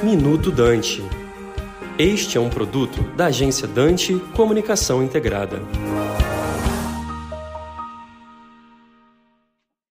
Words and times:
Minuto 0.00 0.52
Dante. 0.52 1.02
Este 1.98 2.38
é 2.38 2.40
um 2.40 2.48
produto 2.48 3.02
da 3.16 3.26
agência 3.26 3.66
Dante 3.66 4.16
Comunicação 4.36 5.02
Integrada. 5.02 5.58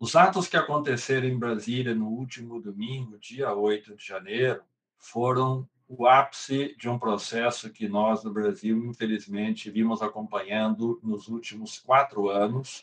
Os 0.00 0.16
atos 0.16 0.48
que 0.48 0.56
aconteceram 0.56 1.28
em 1.28 1.38
Brasília 1.38 1.94
no 1.94 2.08
último 2.08 2.60
domingo, 2.60 3.16
dia 3.16 3.54
8 3.54 3.94
de 3.94 4.04
janeiro, 4.04 4.62
foram 4.98 5.68
o 5.86 6.04
ápice 6.04 6.74
de 6.76 6.88
um 6.88 6.98
processo 6.98 7.70
que 7.70 7.86
nós 7.86 8.24
no 8.24 8.32
Brasil, 8.32 8.76
infelizmente, 8.84 9.70
vimos 9.70 10.02
acompanhando 10.02 10.98
nos 11.00 11.28
últimos 11.28 11.78
quatro 11.78 12.28
anos, 12.28 12.82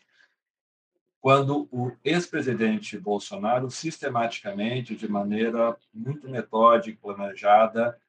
quando 1.22 1.68
o 1.72 1.92
ex-presidente 2.04 2.98
Bolsonaro, 2.98 3.70
sistematicamente, 3.70 4.96
de 4.96 5.08
maneira 5.08 5.78
muito 5.94 6.30
metódica 6.30 6.98
e 6.98 7.02
planejada, 7.02 8.00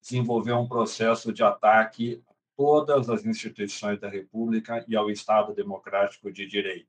desenvolveu 0.00 0.58
um 0.58 0.68
processo 0.68 1.32
de 1.32 1.42
ataque 1.42 2.22
a 2.28 2.32
todas 2.56 3.10
as 3.10 3.24
instituições 3.24 3.98
da 3.98 4.08
República 4.08 4.84
e 4.86 4.94
ao 4.94 5.10
Estado 5.10 5.52
Democrático 5.52 6.30
de 6.30 6.46
Direito. 6.46 6.88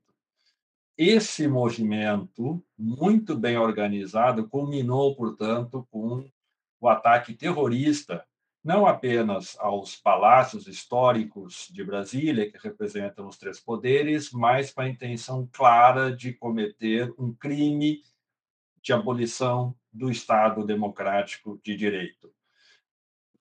Esse 0.96 1.48
movimento, 1.48 2.62
muito 2.78 3.36
bem 3.36 3.58
organizado, 3.58 4.48
culminou, 4.48 5.16
portanto, 5.16 5.86
com 5.90 6.30
o 6.80 6.88
ataque 6.88 7.34
terrorista 7.34 8.24
não 8.64 8.86
apenas 8.86 9.56
aos 9.58 9.96
palácios 9.96 10.68
históricos 10.68 11.68
de 11.72 11.82
Brasília, 11.82 12.50
que 12.50 12.58
representam 12.58 13.26
os 13.26 13.36
três 13.36 13.58
poderes, 13.58 14.30
mas 14.30 14.72
com 14.72 14.82
a 14.82 14.88
intenção 14.88 15.48
clara 15.52 16.14
de 16.14 16.32
cometer 16.32 17.12
um 17.18 17.32
crime 17.32 18.02
de 18.80 18.92
abolição 18.92 19.74
do 19.92 20.10
Estado 20.10 20.64
democrático 20.64 21.60
de 21.62 21.76
direito. 21.76 22.32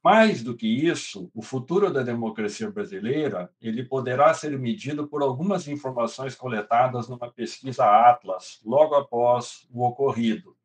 Mais 0.04 0.42
do 0.42 0.56
que 0.56 0.68
isso, 0.68 1.30
o 1.32 1.44
futuro 1.44 1.94
da 1.94 2.02
democracia 2.02 2.72
brasileira 2.72 3.52
ele 3.62 3.86
poderá 3.86 4.34
ser 4.34 4.58
medido 4.58 5.08
por 5.08 5.22
algumas 5.22 5.68
informações 5.68 6.34
coletadas 6.34 7.08
numa 7.08 7.32
pesquisa 7.32 7.86
Atlas, 7.86 8.60
logo 8.66 8.96
após 8.96 9.68
o 9.72 9.86
ocorrido, 9.86 10.58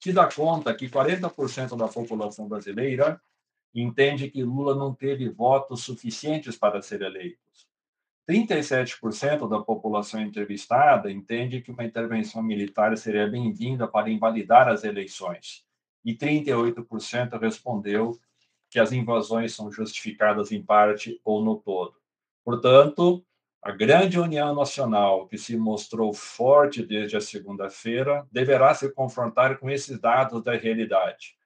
que 0.00 0.12
dá 0.12 0.28
conta 0.28 0.74
que 0.74 0.88
40% 0.88 1.76
da 1.76 1.86
população 1.86 2.48
brasileira 2.48 3.20
entende 3.74 4.30
que 4.30 4.42
Lula 4.42 4.74
não 4.74 4.94
teve 4.94 5.28
votos 5.28 5.82
suficientes 5.82 6.56
para 6.56 6.82
ser 6.82 7.02
eleito. 7.02 7.38
37% 8.28 9.48
da 9.48 9.60
população 9.60 10.20
entrevistada 10.20 11.10
entende 11.10 11.60
que 11.60 11.70
uma 11.70 11.84
intervenção 11.84 12.42
militar 12.42 12.96
seria 12.96 13.26
bem-vinda 13.28 13.88
para 13.88 14.10
invalidar 14.10 14.68
as 14.68 14.84
eleições. 14.84 15.64
E 16.04 16.14
38% 16.14 17.38
respondeu 17.40 18.18
que 18.68 18.78
as 18.78 18.92
invasões 18.92 19.54
são 19.54 19.70
justificadas 19.70 20.52
em 20.52 20.62
parte 20.62 21.20
ou 21.24 21.44
no 21.44 21.56
todo. 21.56 21.94
Portanto, 22.44 23.24
a 23.60 23.72
grande 23.72 24.18
união 24.18 24.54
nacional, 24.54 25.26
que 25.26 25.36
se 25.36 25.56
mostrou 25.56 26.12
forte 26.14 26.82
desde 26.82 27.16
a 27.16 27.20
segunda-feira, 27.20 28.26
deverá 28.30 28.72
se 28.74 28.90
confrontar 28.92 29.58
com 29.58 29.68
esses 29.68 29.98
dados 29.98 30.42
da 30.42 30.56
realidade 30.56 31.39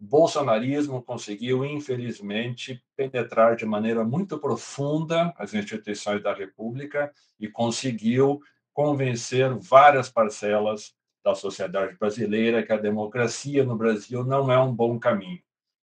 o 0.00 0.04
bolsonarismo 0.04 1.02
conseguiu, 1.02 1.64
infelizmente, 1.64 2.82
penetrar 2.96 3.56
de 3.56 3.66
maneira 3.66 4.04
muito 4.04 4.38
profunda 4.38 5.34
as 5.36 5.54
instituições 5.54 6.22
da 6.22 6.32
República 6.32 7.12
e 7.38 7.48
conseguiu 7.48 8.40
convencer 8.72 9.52
várias 9.58 10.08
parcelas 10.08 10.94
da 11.24 11.34
sociedade 11.34 11.96
brasileira 11.98 12.62
que 12.62 12.72
a 12.72 12.76
democracia 12.76 13.64
no 13.64 13.76
Brasil 13.76 14.22
não 14.22 14.52
é 14.52 14.58
um 14.58 14.72
bom 14.72 14.98
caminho. 15.00 15.42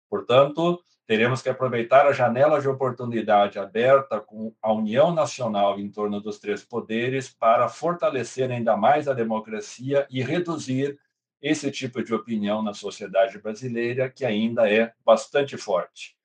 Portanto, 0.10 0.82
teremos 1.06 1.42
que 1.42 1.50
aproveitar 1.50 2.08
a 2.08 2.14
janela 2.14 2.62
de 2.62 2.70
oportunidade 2.70 3.60
aberta 3.60 4.22
com 4.22 4.54
a 4.62 4.72
união 4.72 5.14
nacional 5.14 5.80
em 5.80 5.90
torno 5.90 6.22
dos 6.22 6.40
três 6.40 6.64
poderes 6.64 7.30
para 7.30 7.68
fortalecer 7.68 8.50
ainda 8.50 8.78
mais 8.78 9.08
a 9.10 9.14
democracia 9.14 10.08
e 10.10 10.24
reduzir 10.24 10.98
esse 11.42 11.70
tipo 11.72 12.04
de 12.04 12.14
opinião 12.14 12.62
na 12.62 12.74
sociedade 12.74 13.38
brasileira, 13.40 14.10
que 14.10 14.26
ainda 14.26 14.72
é 14.72 14.94
bastante 15.06 15.58
forte. 15.58 16.16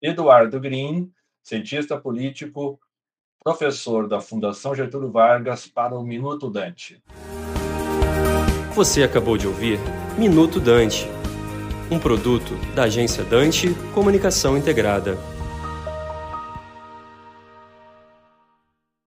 Eduardo 0.00 0.60
Green, 0.60 1.10
cientista 1.42 1.98
político, 1.98 2.78
professor 3.42 4.08
da 4.08 4.20
Fundação 4.20 4.74
Getúlio 4.74 5.10
Vargas, 5.10 5.66
para 5.66 5.94
o 5.94 6.02
Minuto 6.02 6.50
Dante. 6.50 7.02
Você 8.74 9.02
acabou 9.02 9.36
de 9.38 9.46
ouvir 9.46 9.78
Minuto 10.18 10.60
Dante, 10.60 11.06
um 11.90 11.98
produto 11.98 12.54
da 12.74 12.84
agência 12.84 13.22
Dante 13.24 13.68
Comunicação 13.94 14.56
Integrada. 14.56 15.33